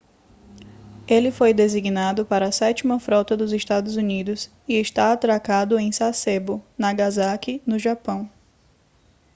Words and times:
ele 1.07 1.29
foi 1.29 1.53
designado 1.53 2.25
para 2.25 2.47
a 2.47 2.51
sétima 2.51 2.99
frota 2.99 3.37
dos 3.37 3.53
estados 3.53 3.97
unidos 3.97 4.49
e 4.67 4.73
está 4.73 5.13
atracado 5.13 5.77
em 5.77 5.91
sasebo 5.91 6.59
nagasaki 6.75 7.61
no 7.67 7.77
japão 7.77 8.27